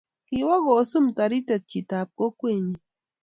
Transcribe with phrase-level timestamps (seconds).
[0.27, 2.81] kiwo kusom toritet chitab kokwenyin